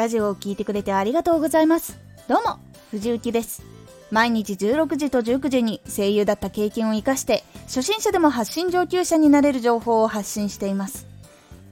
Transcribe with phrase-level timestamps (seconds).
[0.00, 1.98] ラジオを聴いてくれてありがとうございます。
[2.26, 2.58] どうも
[2.90, 3.62] 藤幸です。
[4.10, 11.06] 毎日16時と19時に声優だった経験を生かして初心者でも発信上級者になれる情報を発信しています。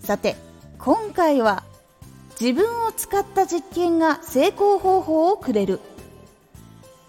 [0.00, 0.36] さて
[0.78, 1.64] 今回は
[2.40, 5.80] 自分を使った実験が成功方法をくれる。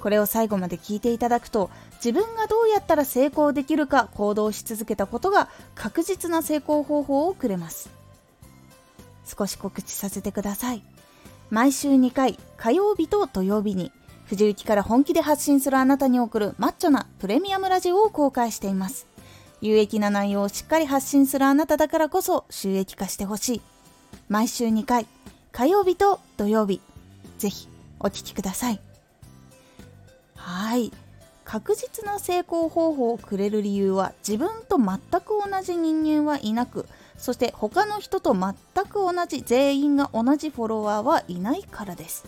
[0.00, 1.70] これを最後まで聞いていただくと
[2.04, 7.90] 自分がどうやったら成功できるか行動し続けたことが確実な成功方法をくれます。
[9.24, 10.82] 少し告知させてください。
[11.50, 13.92] 毎週2回火曜日と土曜日に
[14.24, 19.06] 藤雪から本気で発信するあなたに送るマッチョなプレミアムラジオを公開しています。
[19.60, 23.60] 有益な内容をしっかり発信するあなただからこそ収益化してほしい。
[24.28, 25.06] 毎週2回
[25.52, 26.80] 火曜日と土曜日。
[27.38, 27.68] ぜひ
[28.00, 28.80] お聴きください。
[30.34, 30.92] はい。
[31.44, 36.86] 確実な成功方法をくれる理由は自分と全く同じ人間はいなく
[37.18, 42.24] そして他の人と全く同じ全員が同じフォロワーはいないからです。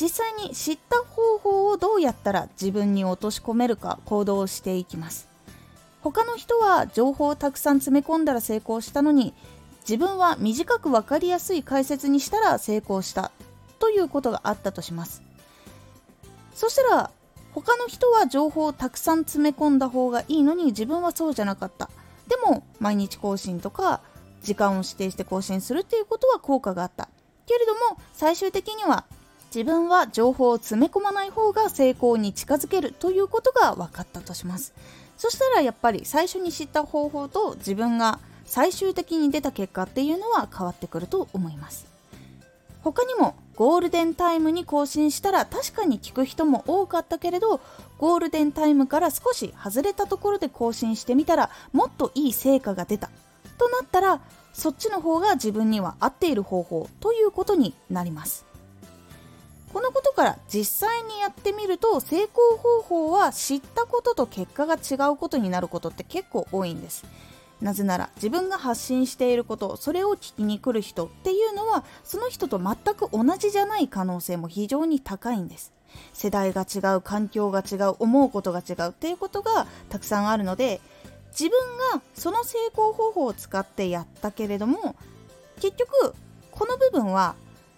[0.00, 5.28] 実際に知った方法をどうやったら自分に落とし込めるか行動していきます。
[6.02, 9.34] 他の人は情報をたくさん詰め込んだら成功したのに
[9.82, 13.30] 自分は短く分かりやすい解説にしたら成功した
[13.78, 15.22] ということがあったとします。
[16.54, 17.10] そしたら
[17.52, 21.90] 他の人は情報をたくさん詰め込んだ方がいいのに自分はそうじゃなかった。
[22.28, 24.00] でも毎日更新とか
[24.42, 27.08] 時間を指定して更新するっていうことは効果があった。
[27.46, 29.04] けれども最終的には
[29.54, 34.72] 自分は情報を詰め込まない方が成功に近づけるということが分かったとします。
[35.16, 41.89] そしたらやっぱり最初に知った方法と自分が最終的に出た結果っていうのは変わってくると思います。
[42.82, 47.60] 他にもゴールデンタイムに更新したら確かに聞く人も多かったけれど
[47.98, 53.10] ゴールデンタイムから少し外れたところで更新してみたらもっといい成果が出た。
[53.58, 54.20] となったら
[54.54, 58.46] そっちの方が自分には合っている方法ということになります。
[59.72, 67.04] このことから実際にやってみると成功方法は知ったことと結果が違うことになることって結構多いんです。
[67.60, 75.72] なぜなら自分が発信していることそれを聞きに来る人っていうのはその人と全く同じじゃない可能性も非常に高いんです。
[76.12, 80.80] 世代が違う環境が違う思うことが違うっていうことがたくさんあるので
[81.30, 81.58] 自分
[81.92, 84.94] がその成功方法を使ってやったけれども
[85.60, 86.14] 結局
[86.52, 87.34] この部分は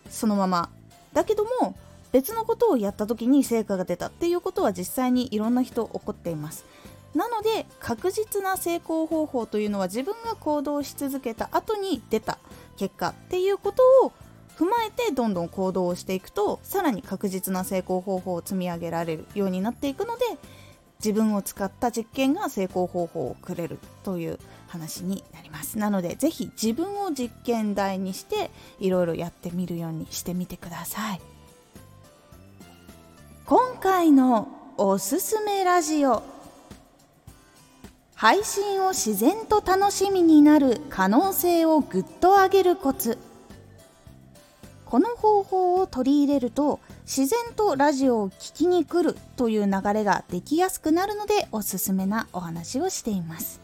[0.09, 0.71] そのまま。
[1.13, 1.75] だけども
[2.11, 6.65] 別のことをやった時に成果が出たっていうことは実際にいろんな人起こっています。
[7.15, 12.39] なので確実な成功方法というのは自分が行動し続けた後に出た
[12.77, 14.13] 結果っていうことを
[14.57, 20.25] 踏まえてどんどん行動をしていくとさらに確実な成功方法を積み上げられるようになっていくので
[21.03, 25.77] 自分を使った実験が成功方法をくれるという話になります。
[25.77, 31.21] なのでぜひ自分を実験台にしていろいろやってみるようにしてみてください。
[33.47, 34.49] 今回の
[34.79, 36.32] おすすめラジオ。
[38.23, 43.19] 配信を自然と楽しみになる可能性をぐっと上げるコツ。
[44.85, 53.61] この方法を取り入れると自然とラジオを聴きに来るという流れができやすくなるのでおすすめなお話をしています。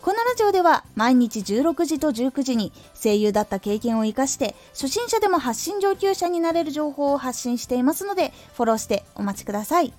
[0.00, 9.92] このラジオでは毎日16時と19時に声優だった経験を生かして初心者でも発信上級者になれる情報を発信していますのでフォローしてお待ちください。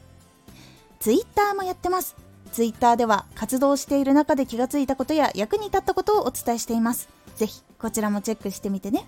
[1.00, 2.29] Twitter もやってます。
[2.52, 7.10] ツイッターでは活動している中で気がついたことや役に立ったことをお伝えしています。
[7.36, 9.08] ぜひこちらもチェックしてみてね。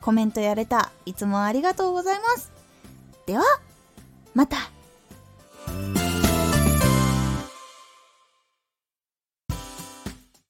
[0.00, 2.50] コメントやれたいつもありがとうございます。
[3.26, 3.44] では、
[4.34, 4.69] また。